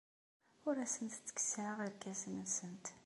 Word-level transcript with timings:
Ur 0.67 0.75
asent-ttekkseɣ 0.85 1.77
irkasen-nsent. 1.87 2.85